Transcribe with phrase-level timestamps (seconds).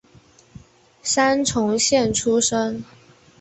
[1.03, 2.83] 三重县出身。